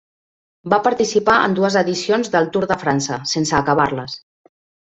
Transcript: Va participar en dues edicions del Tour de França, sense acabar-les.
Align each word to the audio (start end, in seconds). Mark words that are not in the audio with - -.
Va 0.73 0.79
participar 0.87 1.35
en 1.49 1.53
dues 1.59 1.77
edicions 1.83 2.33
del 2.37 2.51
Tour 2.57 2.67
de 2.75 2.81
França, 2.85 3.23
sense 3.37 3.57
acabar-les. 3.63 4.21